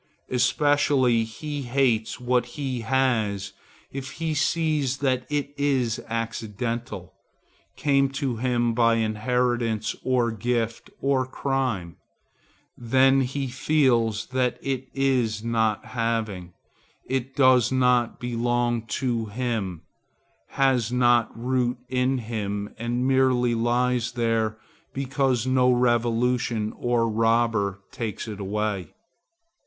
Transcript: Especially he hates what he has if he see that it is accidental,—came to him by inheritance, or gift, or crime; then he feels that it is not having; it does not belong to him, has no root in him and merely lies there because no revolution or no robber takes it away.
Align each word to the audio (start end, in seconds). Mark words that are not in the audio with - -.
Especially 0.31 1.23
he 1.25 1.61
hates 1.61 2.19
what 2.19 2.43
he 2.57 2.79
has 2.79 3.53
if 3.91 4.13
he 4.13 4.33
see 4.33 4.81
that 4.81 5.27
it 5.29 5.53
is 5.59 5.99
accidental,—came 6.07 8.09
to 8.09 8.37
him 8.37 8.73
by 8.73 8.95
inheritance, 8.95 9.95
or 10.03 10.31
gift, 10.31 10.89
or 11.01 11.27
crime; 11.27 11.97
then 12.75 13.21
he 13.21 13.45
feels 13.45 14.25
that 14.31 14.57
it 14.63 14.87
is 14.95 15.43
not 15.43 15.85
having; 15.85 16.53
it 17.05 17.35
does 17.35 17.71
not 17.71 18.19
belong 18.19 18.81
to 18.87 19.25
him, 19.27 19.81
has 20.47 20.91
no 20.91 21.27
root 21.35 21.77
in 21.89 22.17
him 22.17 22.73
and 22.79 23.05
merely 23.07 23.53
lies 23.53 24.13
there 24.13 24.57
because 24.95 25.45
no 25.45 25.69
revolution 25.71 26.73
or 26.75 27.01
no 27.01 27.07
robber 27.11 27.81
takes 27.91 28.27
it 28.27 28.39
away. 28.39 28.95